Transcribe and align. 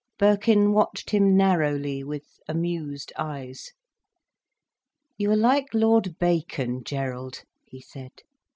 Birkin 0.17 0.71
watched 0.73 1.11
him 1.11 1.37
narrowly, 1.37 2.03
with 2.03 2.25
amused 2.47 3.13
eyes. 3.19 3.71
"You 5.15 5.29
are 5.29 5.35
like 5.37 5.75
Lord 5.75 6.17
Bacon, 6.17 6.83
Gerald," 6.83 7.43
he 7.67 7.81
said. 7.81 8.23